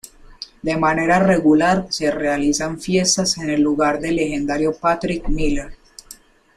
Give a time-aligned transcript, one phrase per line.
[0.63, 5.77] De manera regular se realizan fiestas en el lugar del legendario Patrick Miller.